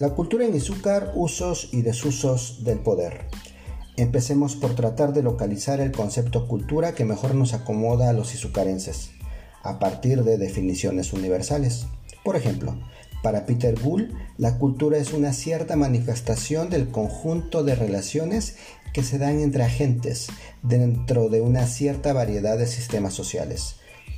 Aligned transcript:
La 0.00 0.10
cultura 0.10 0.44
en 0.44 0.56
Izúcar, 0.56 1.12
usos 1.14 1.68
y 1.72 1.82
desusos 1.82 2.64
del 2.64 2.80
poder. 2.80 3.26
Empecemos 3.96 4.56
por 4.56 4.74
tratar 4.74 5.12
de 5.12 5.22
localizar 5.22 5.80
el 5.80 5.92
concepto 5.92 6.48
cultura 6.48 6.96
que 6.96 7.04
mejor 7.04 7.36
nos 7.36 7.54
acomoda 7.54 8.10
a 8.10 8.12
los 8.12 8.34
izucarenses, 8.34 9.10
a 9.62 9.78
partir 9.78 10.24
de 10.24 10.36
definiciones 10.36 11.12
universales. 11.12 11.86
Por 12.24 12.34
ejemplo, 12.34 12.74
para 13.22 13.46
Peter 13.46 13.78
Bull, 13.78 14.12
la 14.36 14.58
cultura 14.58 14.98
es 14.98 15.12
una 15.12 15.32
cierta 15.32 15.76
manifestación 15.76 16.70
del 16.70 16.88
conjunto 16.88 17.62
de 17.62 17.76
relaciones 17.76 18.56
que 18.92 19.04
se 19.04 19.18
dan 19.18 19.38
entre 19.38 19.62
agentes 19.62 20.26
dentro 20.64 21.28
de 21.28 21.40
una 21.40 21.68
cierta 21.68 22.12
variedad 22.12 22.58
de 22.58 22.66
sistemas 22.66 23.14
sociales. 23.14 23.76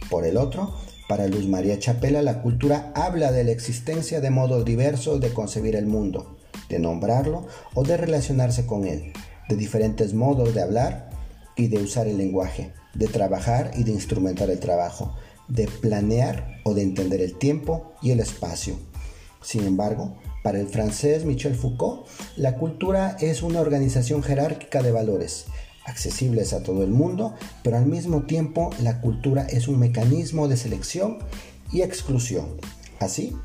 Por 0.08 0.24
el 0.24 0.38
otro, 0.38 0.74
para 1.08 1.28
Luz 1.28 1.46
María 1.46 1.78
Chapela, 1.78 2.22
la 2.22 2.42
cultura 2.42 2.92
habla 2.94 3.32
de 3.32 3.44
la 3.44 3.52
existencia 3.52 4.20
de 4.20 4.30
modos 4.30 4.64
diversos 4.64 5.20
de 5.20 5.32
concebir 5.32 5.76
el 5.76 5.86
mundo, 5.86 6.36
de 6.68 6.78
nombrarlo 6.78 7.46
o 7.74 7.84
de 7.84 7.96
relacionarse 7.96 8.66
con 8.66 8.86
él, 8.86 9.12
de 9.48 9.56
diferentes 9.56 10.14
modos 10.14 10.54
de 10.54 10.62
hablar 10.62 11.10
y 11.56 11.68
de 11.68 11.78
usar 11.78 12.08
el 12.08 12.18
lenguaje, 12.18 12.72
de 12.94 13.06
trabajar 13.06 13.70
y 13.76 13.84
de 13.84 13.92
instrumentar 13.92 14.50
el 14.50 14.58
trabajo, 14.58 15.14
de 15.48 15.68
planear 15.68 16.60
o 16.64 16.74
de 16.74 16.82
entender 16.82 17.20
el 17.20 17.38
tiempo 17.38 17.92
y 18.02 18.10
el 18.10 18.20
espacio. 18.20 18.76
Sin 19.42 19.64
embargo, 19.64 20.16
para 20.42 20.58
el 20.60 20.68
francés 20.68 21.24
Michel 21.24 21.54
Foucault, 21.54 22.06
la 22.36 22.56
cultura 22.56 23.16
es 23.20 23.42
una 23.42 23.60
organización 23.60 24.22
jerárquica 24.22 24.82
de 24.82 24.92
valores, 24.92 25.46
accesibles 25.86 26.52
a 26.52 26.62
todo 26.62 26.82
el 26.82 26.90
mundo, 26.90 27.34
pero 27.62 27.76
al 27.78 27.86
mismo 27.86 28.22
tiempo 28.22 28.70
la 28.82 29.00
cultura 29.00 29.46
es 29.46 29.68
un 29.68 29.78
mecanismo 29.78 30.48
de 30.48 30.56
selección 30.56 31.18
y 31.72 31.82
exclusión. 31.82 32.46
Así, 32.98 33.36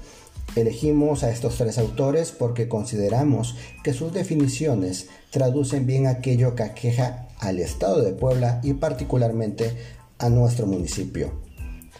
elegimos 0.56 1.23
a 1.23 1.31
estos 1.31 1.58
tres 1.58 1.78
autores 1.78 2.31
porque 2.31 2.67
consideramos 2.67 3.56
que 3.83 3.94
sus 3.94 4.14
definiciones 4.14 5.08
traducen 5.30 5.86
bien 5.86 6.08
aquello 6.08 6.56
que 6.56 6.64
aqueja 6.64 7.28
al 7.39 7.59
Estado 7.59 8.02
de 8.02 8.14
Puebla 8.14 8.59
y 8.64 8.73
particularmente 8.73 9.76
a 10.20 10.30
nuestro 10.30 10.67
municipio, 10.67 11.31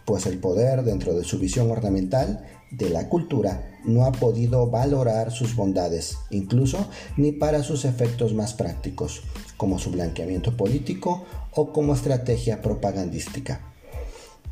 pues 0.06 0.26
el 0.26 0.38
poder 0.38 0.84
dentro 0.84 1.14
de 1.14 1.24
su 1.24 1.40
visión 1.40 1.72
ornamental 1.72 2.46
de 2.72 2.90
la 2.90 3.10
cultura 3.10 3.68
no 3.84 4.06
ha 4.06 4.12
podido 4.12 4.70
valorar 4.70 5.32
sus 5.32 5.56
bondades, 5.56 6.18
incluso 6.30 6.88
ni 7.18 7.32
para 7.32 7.64
sus 7.64 7.86
efectos 7.86 8.34
más 8.34 8.54
prácticos, 8.54 9.22
como 9.58 9.80
su 9.80 9.92
blanqueamiento 9.92 10.56
político 10.56 11.26
o 11.54 11.74
como 11.74 11.94
estrategia 11.94 12.62
propagandística. 12.62 13.62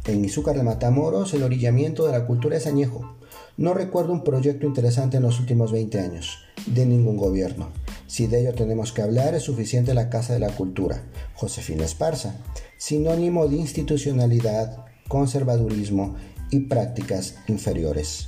En 0.06 0.24
Izúcar 0.24 0.58
de 0.58 0.64
Matamoros 0.64 1.34
el 1.34 1.44
orillamiento 1.44 2.06
de 2.06 2.14
la 2.14 2.26
cultura 2.26 2.58
es 2.58 2.68
añejo. 2.68 3.16
No 3.58 3.74
recuerdo 3.74 4.14
un 4.14 4.24
proyecto 4.24 4.66
interesante 4.66 5.18
en 5.18 5.24
los 5.24 5.40
últimos 5.40 5.72
20 5.72 6.00
años, 6.00 6.40
de 6.66 6.86
ningún 6.86 7.18
gobierno. 7.18 7.70
Si 8.08 8.26
de 8.26 8.42
ello 8.42 8.54
tenemos 8.54 8.92
que 8.92 9.02
hablar, 9.02 9.36
es 9.36 9.44
suficiente 9.44 9.94
la 9.94 10.10
Casa 10.10 10.34
de 10.34 10.40
la 10.40 10.50
Cultura, 10.50 11.04
Josefina 11.36 11.86
Esparza, 11.86 12.36
sinónimo 12.78 13.48
de 13.48 13.58
institucionalidad, 13.58 14.86
conservadurismo 15.08 16.16
y 16.52 16.62
prácticas 16.62 17.36
inferiores. 17.48 18.28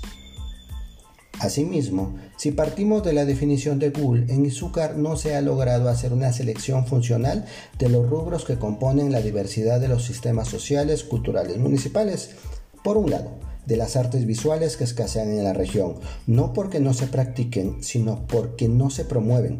Asimismo, 1.39 2.17
si 2.37 2.51
partimos 2.51 3.03
de 3.03 3.13
la 3.13 3.25
definición 3.25 3.79
de 3.79 3.89
Gould, 3.89 4.29
en 4.29 4.45
Izúcar 4.45 4.97
no 4.97 5.17
se 5.17 5.35
ha 5.35 5.41
logrado 5.41 5.89
hacer 5.89 6.13
una 6.13 6.31
selección 6.31 6.85
funcional 6.85 7.45
de 7.79 7.89
los 7.89 8.07
rubros 8.07 8.45
que 8.45 8.59
componen 8.59 9.11
la 9.11 9.21
diversidad 9.21 9.79
de 9.79 9.87
los 9.87 10.03
sistemas 10.03 10.49
sociales, 10.49 11.03
culturales 11.03 11.57
municipales. 11.57 12.35
Por 12.83 12.97
un 12.97 13.09
lado, 13.09 13.39
de 13.65 13.75
las 13.75 13.95
artes 13.95 14.25
visuales 14.25 14.77
que 14.77 14.83
escasean 14.83 15.29
en 15.29 15.43
la 15.43 15.53
región, 15.53 15.95
no 16.27 16.53
porque 16.53 16.79
no 16.79 16.93
se 16.93 17.07
practiquen, 17.07 17.83
sino 17.83 18.27
porque 18.27 18.67
no 18.67 18.89
se 18.89 19.05
promueven, 19.05 19.57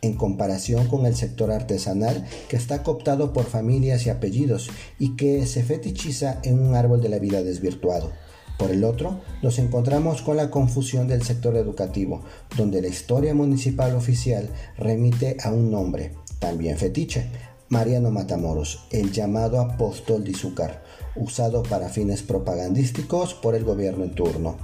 en 0.00 0.14
comparación 0.14 0.86
con 0.86 1.06
el 1.06 1.16
sector 1.16 1.50
artesanal 1.50 2.26
que 2.48 2.56
está 2.56 2.82
cooptado 2.82 3.32
por 3.32 3.44
familias 3.44 4.06
y 4.06 4.10
apellidos 4.10 4.70
y 4.98 5.16
que 5.16 5.46
se 5.46 5.62
fetichiza 5.62 6.38
en 6.42 6.60
un 6.60 6.74
árbol 6.74 7.00
de 7.00 7.08
la 7.08 7.18
vida 7.18 7.42
desvirtuado. 7.42 8.12
Por 8.58 8.72
el 8.72 8.82
otro, 8.84 9.20
nos 9.40 9.58
encontramos 9.60 10.20
con 10.20 10.36
la 10.36 10.50
confusión 10.50 11.06
del 11.06 11.22
sector 11.22 11.56
educativo, 11.56 12.22
donde 12.56 12.82
la 12.82 12.88
historia 12.88 13.32
municipal 13.32 13.94
oficial 13.94 14.50
remite 14.76 15.36
a 15.42 15.52
un 15.52 15.70
nombre, 15.70 16.14
también 16.40 16.76
fetiche, 16.76 17.30
Mariano 17.68 18.10
Matamoros, 18.10 18.86
el 18.90 19.12
llamado 19.12 19.60
apóstol 19.60 20.24
de 20.24 20.30
Izúcar, 20.30 20.82
usado 21.14 21.62
para 21.62 21.88
fines 21.88 22.22
propagandísticos 22.22 23.34
por 23.34 23.54
el 23.54 23.62
gobierno 23.62 24.04
en 24.04 24.14
turno, 24.14 24.56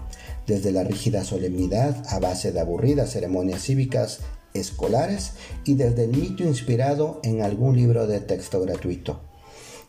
desde 0.47 0.73
la 0.73 0.85
rígida 0.85 1.23
solemnidad 1.23 2.03
a 2.09 2.19
base 2.19 2.51
de 2.51 2.61
aburridas 2.61 3.13
ceremonias 3.13 3.63
cívicas 3.63 4.21
escolares 4.55 5.33
y 5.65 5.75
desde 5.75 6.05
el 6.05 6.11
mito 6.11 6.45
inspirado 6.45 7.19
en 7.25 7.43
algún 7.43 7.75
libro 7.75 8.07
de 8.07 8.21
texto 8.21 8.61
gratuito. 8.61 9.21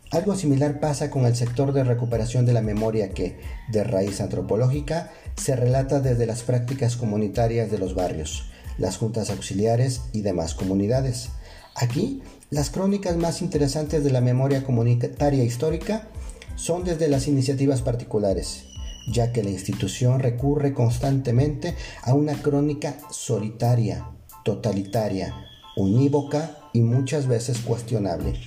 Algo 0.09 0.36
similar 0.36 0.80
pasa 0.80 1.12
con 1.12 1.26
el 1.26 1.36
sector 1.36 1.72
de 1.72 1.84
recuperación 1.84 2.48
de 2.48 2.53
la 2.53 2.62
memoria 2.62 3.09
que, 3.09 3.38
de 3.72 3.84
raíz 3.84 4.22
antropológica, 4.22 5.12
se 5.36 5.56
relata 5.56 6.00
desde 6.00 6.26
las 6.26 6.42
prácticas 6.42 6.96
comunitarias 6.96 7.70
de 7.70 7.78
los 7.78 7.94
barrios, 7.94 8.46
las 8.80 8.98
juntas 8.98 9.30
auxiliares 9.30 10.02
y 10.14 10.22
demás 10.22 10.56
comunidades. 10.56 11.30
Aquí, 11.76 12.24
las 12.50 12.72
crónicas 12.72 13.18
más 13.18 13.44
interesantes 13.44 14.03
de 14.03 14.12
la 14.12 14.22
memoria 14.22 14.64
comunitaria 14.64 15.44
histórica 15.44 16.08
son 16.56 16.84
desde 16.84 17.08
las 17.08 17.28
iniciativas 17.28 17.84
particulares, 17.84 18.64
ya 19.12 19.32
que 19.32 19.44
la 19.44 19.52
institución 19.52 20.22
recurre 20.22 20.74
constantemente 20.74 21.76
a 22.02 22.16
una 22.16 22.34
crónica 22.42 22.97
solitaria, 23.12 24.08
totalitaria, 24.46 25.34
unívoca 25.76 26.70
y 26.72 26.82
muchas 26.82 27.28
veces 27.28 27.60
cuestionable. 27.60 28.40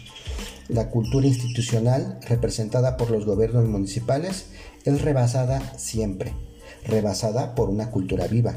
La 0.69 0.91
cultura 0.91 1.27
institucional 1.27 2.21
representada 2.29 2.97
por 2.97 3.11
los 3.11 3.27
gobiernos 3.27 3.67
municipales 3.67 4.47
es 4.85 5.03
rebasada 5.03 5.77
siempre, 5.77 6.35
rebasada 6.87 7.57
por 7.57 7.69
una 7.69 7.91
cultura 7.91 8.29
viva, 8.29 8.55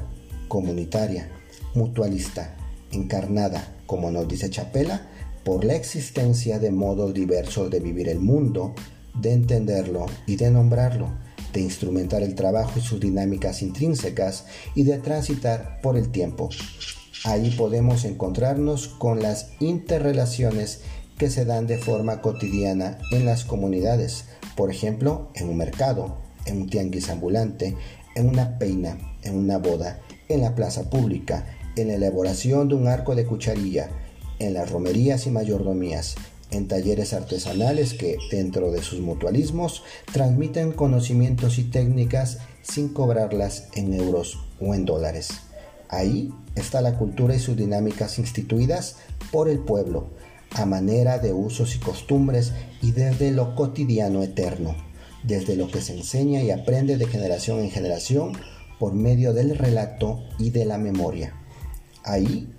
comunitaria, 0.48 1.30
mutualista, 1.74 2.56
encarnada, 2.92 3.76
como 3.88 4.12
nos 4.12 4.28
dice 4.28 4.52
Chapela, 4.52 5.08
por 5.44 5.66
la 5.66 5.74
existencia 5.74 6.60
de 6.60 6.72
modos 6.72 7.12
diversos 7.12 7.72
de 7.72 7.80
vivir 7.80 8.08
el 8.08 8.20
mundo, 8.20 8.76
de 9.20 9.34
entenderlo 9.34 10.06
y 10.28 10.36
de 10.36 10.52
nombrarlo, 10.52 11.10
de 11.54 11.62
instrumentar 11.62 12.22
el 12.22 12.36
trabajo 12.36 12.74
y 12.78 12.82
sus 12.82 13.00
dinámicas 13.00 13.64
intrínsecas 13.64 14.46
y 14.76 14.84
de 14.84 15.00
transitar 15.00 15.82
por 15.82 15.98
el 15.98 16.12
tiempo. 16.12 16.50
Ahí 17.24 17.52
podemos 17.52 18.04
encontrarnos 18.04 18.88
con 18.88 19.22
las 19.22 19.52
interrelaciones 19.60 20.82
que 21.20 21.30
se 21.30 21.46
dan 21.46 21.68
de 21.68 21.78
forma 21.78 22.20
cotidiana 22.20 22.98
en 23.12 23.26
las 23.26 23.46
comunidades, 23.46 24.26
por 24.56 24.72
ejemplo, 24.72 25.30
en 25.36 25.50
un 25.50 25.58
mercado, 25.58 26.18
en 26.48 26.64
un 26.64 26.70
tianguis 26.70 27.10
ambulante, 27.10 27.78
en 28.16 28.28
una 28.28 28.58
peina, 28.58 28.98
en 29.22 29.38
una 29.38 29.60
boda, 29.60 30.00
en 30.30 30.42
la 30.42 30.56
plaza 30.56 30.90
pública, 30.90 31.46
en 31.76 31.90
la 31.90 31.94
elaboración 31.94 32.70
de 32.70 32.76
un 32.76 32.88
arco 32.88 33.14
de 33.14 33.26
cucharilla, 33.28 33.92
en 34.40 34.56
las 34.56 34.72
romerías 34.72 35.28
y 35.28 35.30
mayordomías, 35.30 36.16
en 36.50 36.68
talleres 36.68 37.14
artesanales 37.14 37.94
que, 37.94 38.18
dentro 38.32 38.72
de 38.72 38.82
sus 38.82 39.00
mutualismos, 39.00 39.84
transmiten 40.12 40.72
conocimientos 40.72 41.60
y 41.60 41.66
técnicas 41.66 42.40
sin 42.64 42.90
cobrarlas 42.90 43.68
en 43.76 43.94
euros 43.94 44.40
o 44.60 44.74
en 44.74 44.86
dólares. 44.86 45.51
Ahí 45.92 46.34
está 46.56 46.82
la 46.82 46.98
cultura 46.98 47.36
y 47.36 47.40
sus 47.40 47.58
dinámicas 47.58 48.18
instituidas 48.18 48.96
por 49.30 49.50
el 49.50 49.60
pueblo, 49.60 50.10
a 50.56 50.66
manera 50.66 51.20
de 51.20 51.34
usos 51.34 51.76
y 51.76 51.80
costumbres 51.80 52.54
y 52.82 52.92
desde 52.92 53.32
lo 53.32 53.56
cotidiano 53.56 54.24
eterno, 54.24 54.76
desde 55.24 55.58
lo 55.58 55.70
que 55.70 55.82
se 55.82 55.94
enseña 55.94 56.42
y 56.42 56.50
aprende 56.50 56.98
de 56.98 57.08
generación 57.08 57.60
en 57.60 57.72
generación 57.72 58.32
por 58.80 58.94
medio 58.94 59.34
del 59.34 59.58
relato 59.58 60.24
y 60.40 60.50
de 60.50 60.66
la 60.66 60.78
memoria. 60.78 61.36
Ahí, 62.04 62.50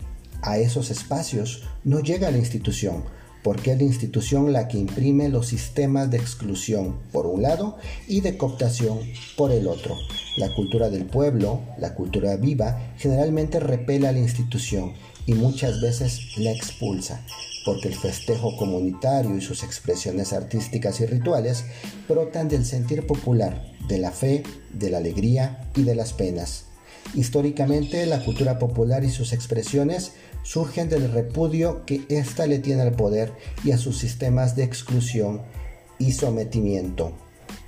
a 0.43 0.59
esos 0.59 0.91
espacios, 0.91 1.65
no 1.85 2.01
llega 2.01 2.31
la 2.31 2.39
institución, 2.39 3.05
porque 3.43 3.73
es 3.73 3.79
la 3.79 3.85
institución 3.85 4.53
la 4.53 4.69
que 4.69 4.79
imprime 4.79 5.29
los 5.29 5.49
sistemas 5.49 6.11
de 6.11 6.19
exclusión 6.19 6.99
por 7.13 7.27
un 7.27 7.43
lado 7.43 7.77
y 8.07 8.21
de 8.21 8.37
cooptación 8.37 9.01
por 9.37 9.53
el 9.53 9.67
otro. 9.67 9.97
La 10.37 10.55
cultura 10.55 10.91
del 10.91 11.07
pueblo, 11.07 11.61
la 11.79 11.95
cultura 11.95 12.37
viva, 12.37 12.93
generalmente 12.97 13.61
repela 13.61 14.11
a 14.11 14.13
la 14.13 14.21
institución 14.21 14.93
y 15.27 15.35
muchas 15.35 15.81
veces 15.81 16.37
la 16.37 16.53
expulsa, 16.53 17.25
porque 17.65 17.89
el 17.89 17.95
festejo 17.95 18.57
comunitario 18.57 19.37
y 19.37 19.41
sus 19.41 19.63
expresiones 19.63 20.33
artísticas 20.33 21.01
y 21.01 21.07
rituales 21.07 21.65
brotan 22.09 22.49
del 22.49 22.65
sentir 22.65 23.07
popular, 23.07 23.73
de 23.89 23.99
la 23.99 24.11
fe, 24.11 24.43
de 24.73 24.91
la 24.91 24.99
alegría 24.99 25.71
y 25.77 25.83
de 25.83 25.95
las 25.95 26.13
penas. 26.13 26.72
Históricamente, 27.15 28.07
la 28.07 28.25
cultura 28.25 28.59
popular 28.59 29.05
y 29.05 29.11
sus 29.11 29.33
expresiones 29.33 30.13
surgen 30.43 30.89
del 30.89 31.13
repudio 31.13 31.85
que 31.85 32.05
ésta 32.09 32.47
le 32.47 32.59
tiene 32.59 32.83
al 32.83 32.93
poder 32.93 33.33
y 33.65 33.73
a 33.73 33.79
sus 33.79 33.99
sistemas 33.99 34.57
de 34.57 34.65
exclusión 34.65 35.43
y 35.99 36.13
sometimiento. 36.13 37.13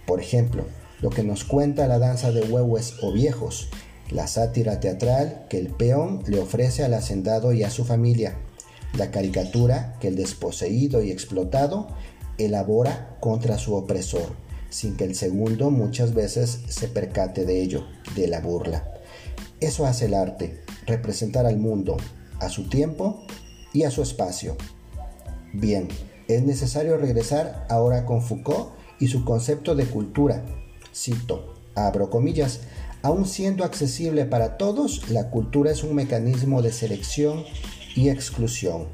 Por 0.07 0.21
ejemplo, 0.21 0.65
lo 1.01 1.11
que 1.11 1.23
nos 1.23 1.45
cuenta 1.45 1.87
la 1.87 1.99
danza 1.99 2.33
de 2.33 2.43
huehues 2.43 2.95
o 3.03 3.13
viejos 3.13 3.69
la 4.11 4.27
sátira 4.27 4.81
teatral 4.81 5.47
que 5.49 5.59
el 5.59 5.69
peón 5.69 6.23
le 6.27 6.39
ofrece 6.39 6.85
al 6.85 6.95
hacendado 6.95 7.53
y 7.53 7.63
a 7.63 7.71
su 7.71 7.85
familia, 7.85 8.37
la 8.97 9.11
caricatura 9.11 9.97
que 10.01 10.09
el 10.09 10.17
desposeído 10.17 11.03
y 11.03 11.11
explotado 11.11 11.89
elabora 12.39 13.17
contra 13.21 13.59
su 13.59 13.75
opresor, 13.75 14.35
sin 14.71 14.97
que 14.97 15.05
el 15.05 15.15
segundo 15.15 15.71
muchas 15.71 16.15
veces 16.15 16.61
se 16.69 16.89
percate 16.89 17.45
de 17.45 17.61
ello, 17.61 17.87
de 18.15 18.29
la 18.29 18.41
burla. 18.41 18.94
Eso 19.65 19.87
hace 19.87 20.05
el 20.05 20.13
arte, 20.13 20.61
representar 20.87 21.47
al 21.47 21.57
mundo, 21.57 21.97
a 22.39 22.51
su 22.51 22.69
tiempo 22.69 23.25
y 23.73 23.85
a 23.85 23.91
su 23.91 24.03
espacio. 24.03 24.59
Bien, 25.55 25.89
es 26.29 26.43
necesario 26.43 26.99
regresar 26.99 27.67
ahora 27.71 28.05
con 28.05 28.21
Foucault 28.21 28.75
y 29.01 29.09
su 29.09 29.25
concepto 29.25 29.75
de 29.75 29.87
cultura. 29.87 30.45
Cito, 30.95 31.55
abro 31.75 32.11
comillas, 32.11 32.61
aun 33.01 33.25
siendo 33.25 33.65
accesible 33.65 34.27
para 34.27 34.59
todos, 34.59 35.09
la 35.09 35.31
cultura 35.31 35.71
es 35.71 35.83
un 35.83 35.95
mecanismo 35.95 36.61
de 36.61 36.71
selección 36.71 37.43
y 37.97 38.11
exclusión. 38.11 38.89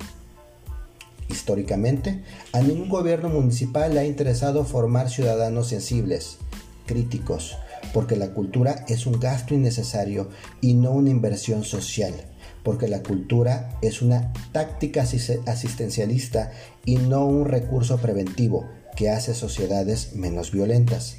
Históricamente, 1.29 2.23
a 2.53 2.61
ningún 2.61 2.89
gobierno 2.89 3.29
municipal 3.29 3.93
le 3.93 4.01
ha 4.01 4.05
interesado 4.05 4.65
formar 4.65 5.11
ciudadanos 5.11 5.67
sensibles, 5.67 6.39
críticos, 6.87 7.57
porque 7.93 8.17
la 8.17 8.33
cultura 8.33 8.85
es 8.89 9.07
un 9.07 9.19
gasto 9.19 9.55
innecesario 9.55 10.29
y 10.61 10.75
no 10.75 10.93
una 10.93 11.11
inversión 11.11 11.65
social, 11.65 12.15
porque 12.63 12.89
la 12.89 13.03
cultura 13.03 13.79
es 13.83 14.03
una 14.03 14.33
táctica 14.53 15.05
asistencialista 15.47 16.53
y 16.85 16.97
no 16.97 17.27
un 17.27 17.47
recurso 17.47 17.99
preventivo 17.99 18.69
que 18.97 19.11
hace 19.11 19.35
sociedades 19.35 20.15
menos 20.15 20.53
violentas. 20.53 21.17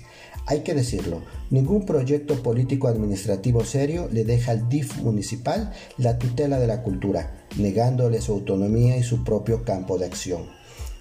Hay 0.47 0.61
que 0.61 0.73
decirlo, 0.73 1.21
ningún 1.49 1.85
proyecto 1.85 2.41
político 2.41 2.87
administrativo 2.87 3.63
serio 3.63 4.09
le 4.11 4.25
deja 4.25 4.51
al 4.51 4.69
DIF 4.69 4.97
municipal 4.97 5.71
la 5.97 6.17
tutela 6.17 6.59
de 6.59 6.67
la 6.67 6.81
cultura, 6.81 7.45
negándole 7.57 8.21
su 8.21 8.33
autonomía 8.33 8.97
y 8.97 9.03
su 9.03 9.23
propio 9.23 9.63
campo 9.63 9.97
de 9.97 10.05
acción. 10.05 10.49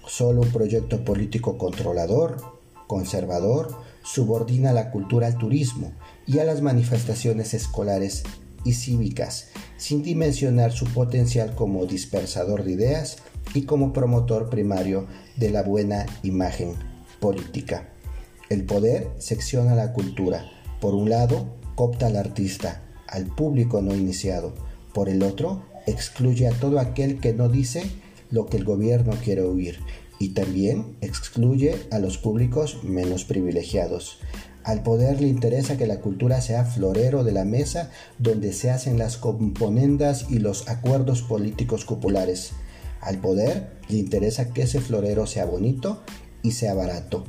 Solo 0.05 0.41
un 0.41 0.51
proyecto 0.51 1.03
político 1.03 1.57
controlador, 1.57 2.60
conservador, 2.91 3.73
subordina 4.03 4.73
la 4.73 4.91
cultura 4.91 5.27
al 5.27 5.37
turismo 5.37 5.93
y 6.27 6.39
a 6.39 6.43
las 6.43 6.61
manifestaciones 6.61 7.53
escolares 7.53 8.23
y 8.65 8.73
cívicas, 8.73 9.47
sin 9.77 10.03
dimensionar 10.03 10.73
su 10.73 10.83
potencial 10.87 11.55
como 11.55 11.85
dispersador 11.85 12.65
de 12.65 12.73
ideas 12.73 13.19
y 13.53 13.61
como 13.61 13.93
promotor 13.93 14.49
primario 14.49 15.07
de 15.37 15.51
la 15.51 15.63
buena 15.63 16.05
imagen 16.21 16.73
política. 17.21 17.87
El 18.49 18.65
poder 18.65 19.09
secciona 19.19 19.73
la 19.73 19.93
cultura. 19.93 20.51
Por 20.81 20.93
un 20.93 21.09
lado, 21.09 21.45
copta 21.75 22.07
al 22.07 22.17
artista, 22.17 22.81
al 23.07 23.25
público 23.25 23.81
no 23.81 23.95
iniciado. 23.95 24.53
Por 24.93 25.07
el 25.07 25.23
otro, 25.23 25.63
excluye 25.87 26.45
a 26.45 26.51
todo 26.51 26.77
aquel 26.77 27.21
que 27.21 27.31
no 27.31 27.47
dice 27.47 27.83
lo 28.31 28.47
que 28.47 28.57
el 28.57 28.65
gobierno 28.65 29.13
quiere 29.23 29.43
oír 29.43 29.79
y 30.21 30.29
también 30.29 30.97
excluye 31.01 31.75
a 31.89 31.97
los 31.97 32.19
públicos 32.19 32.83
menos 32.83 33.25
privilegiados. 33.25 34.19
Al 34.63 34.83
poder 34.83 35.19
le 35.19 35.27
interesa 35.27 35.77
que 35.77 35.87
la 35.87 35.99
cultura 35.99 36.41
sea 36.41 36.63
florero 36.63 37.23
de 37.23 37.31
la 37.31 37.43
mesa 37.43 37.89
donde 38.19 38.53
se 38.53 38.69
hacen 38.69 38.99
las 38.99 39.17
componendas 39.17 40.27
y 40.29 40.37
los 40.37 40.69
acuerdos 40.69 41.23
políticos 41.23 41.85
populares. 41.85 42.51
Al 43.01 43.17
poder 43.17 43.71
le 43.89 43.97
interesa 43.97 44.53
que 44.53 44.61
ese 44.61 44.79
florero 44.79 45.25
sea 45.25 45.45
bonito 45.45 46.03
y 46.43 46.51
sea 46.51 46.75
barato. 46.75 47.23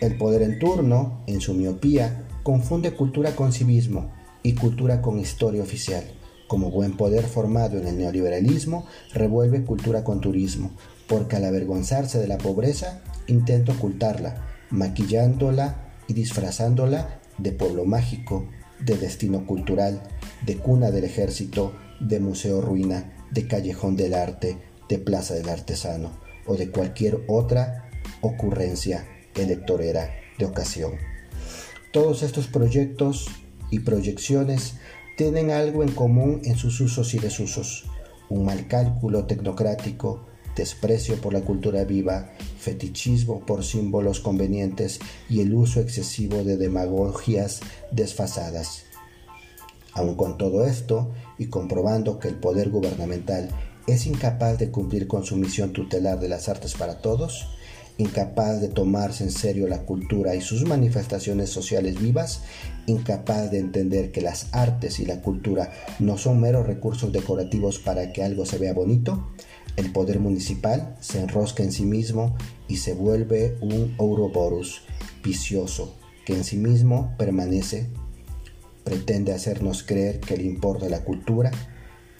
El 0.00 0.18
poder 0.18 0.42
en 0.42 0.58
turno, 0.58 1.22
en 1.28 1.40
su 1.40 1.54
miopía, 1.54 2.26
confunde 2.42 2.94
cultura 2.94 3.36
con 3.36 3.52
civismo 3.52 4.10
y 4.42 4.54
cultura 4.54 5.02
con 5.02 5.20
historia 5.20 5.62
oficial. 5.62 6.02
Como 6.48 6.72
buen 6.72 6.96
poder 6.96 7.26
formado 7.26 7.78
en 7.78 7.86
el 7.86 7.96
neoliberalismo, 7.96 8.86
revuelve 9.14 9.64
cultura 9.64 10.02
con 10.02 10.20
turismo, 10.20 10.72
porque 11.08 11.36
al 11.36 11.44
avergonzarse 11.44 12.18
de 12.18 12.28
la 12.28 12.38
pobreza, 12.38 13.00
intenta 13.26 13.72
ocultarla, 13.72 14.46
maquillándola 14.70 15.92
y 16.06 16.12
disfrazándola 16.12 17.20
de 17.38 17.52
pueblo 17.52 17.84
mágico, 17.84 18.48
de 18.80 18.96
destino 18.96 19.46
cultural, 19.46 20.02
de 20.44 20.56
cuna 20.56 20.90
del 20.90 21.04
ejército, 21.04 21.72
de 22.00 22.20
museo 22.20 22.60
ruina, 22.60 23.12
de 23.30 23.48
callejón 23.48 23.96
del 23.96 24.14
arte, 24.14 24.56
de 24.88 24.98
plaza 24.98 25.34
del 25.34 25.48
artesano 25.48 26.10
o 26.46 26.56
de 26.56 26.70
cualquier 26.70 27.20
otra 27.26 27.90
ocurrencia 28.20 29.06
electorera 29.34 30.10
de 30.38 30.46
ocasión. 30.46 30.92
Todos 31.92 32.22
estos 32.22 32.46
proyectos 32.46 33.28
y 33.70 33.80
proyecciones 33.80 34.74
tienen 35.16 35.50
algo 35.50 35.82
en 35.82 35.92
común 35.92 36.40
en 36.44 36.56
sus 36.56 36.80
usos 36.80 37.14
y 37.14 37.18
desusos, 37.18 37.84
un 38.28 38.44
mal 38.44 38.68
cálculo 38.68 39.26
tecnocrático, 39.26 40.26
desprecio 40.58 41.16
por 41.16 41.32
la 41.32 41.40
cultura 41.40 41.84
viva, 41.84 42.32
fetichismo 42.58 43.46
por 43.46 43.64
símbolos 43.64 44.20
convenientes 44.20 44.98
y 45.30 45.40
el 45.40 45.54
uso 45.54 45.80
excesivo 45.80 46.44
de 46.44 46.58
demagogias 46.58 47.60
desfasadas. 47.92 48.84
Aun 49.94 50.16
con 50.16 50.36
todo 50.36 50.66
esto, 50.66 51.12
y 51.38 51.46
comprobando 51.46 52.18
que 52.18 52.28
el 52.28 52.34
poder 52.34 52.68
gubernamental 52.68 53.48
es 53.86 54.06
incapaz 54.06 54.58
de 54.58 54.70
cumplir 54.70 55.06
con 55.06 55.24
su 55.24 55.36
misión 55.36 55.72
tutelar 55.72 56.20
de 56.20 56.28
las 56.28 56.48
artes 56.48 56.74
para 56.74 57.00
todos, 57.00 57.48
incapaz 57.96 58.60
de 58.60 58.68
tomarse 58.68 59.24
en 59.24 59.30
serio 59.30 59.66
la 59.66 59.82
cultura 59.82 60.34
y 60.34 60.40
sus 60.40 60.64
manifestaciones 60.64 61.50
sociales 61.50 62.00
vivas, 62.00 62.42
incapaz 62.86 63.50
de 63.50 63.58
entender 63.58 64.12
que 64.12 64.20
las 64.20 64.48
artes 64.52 65.00
y 65.00 65.06
la 65.06 65.20
cultura 65.20 65.72
no 65.98 66.18
son 66.18 66.40
meros 66.40 66.66
recursos 66.66 67.12
decorativos 67.12 67.78
para 67.78 68.12
que 68.12 68.22
algo 68.22 68.46
se 68.46 68.58
vea 68.58 68.72
bonito, 68.72 69.30
el 69.78 69.92
poder 69.92 70.18
municipal 70.18 70.96
se 71.00 71.20
enrosca 71.20 71.62
en 71.62 71.70
sí 71.70 71.84
mismo 71.84 72.36
y 72.66 72.78
se 72.78 72.94
vuelve 72.94 73.56
un 73.60 73.94
Ouroboros 73.96 74.82
vicioso 75.22 75.94
que 76.26 76.34
en 76.34 76.42
sí 76.42 76.56
mismo 76.56 77.14
permanece, 77.16 77.88
pretende 78.82 79.32
hacernos 79.32 79.84
creer 79.84 80.18
que 80.18 80.36
le 80.36 80.42
importa 80.42 80.88
la 80.88 81.04
cultura, 81.04 81.52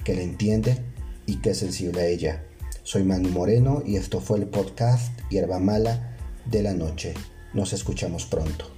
que 0.05 0.15
le 0.15 0.23
entiende 0.23 0.79
y 1.27 1.41
que 1.41 1.51
es 1.51 1.59
sensible 1.59 2.01
a 2.01 2.07
ella. 2.07 2.45
Soy 2.85 3.03
Manu 3.03 3.29
Moreno 3.31 3.83
y 3.85 3.97
esto 3.97 4.21
fue 4.21 4.39
el 4.39 4.47
podcast 4.47 5.19
Hierba 5.29 5.59
Mala 5.59 6.17
de 6.45 6.63
la 6.63 6.75
Noche. 6.75 7.15
Nos 7.55 7.73
escuchamos 7.73 8.25
pronto. 8.25 8.78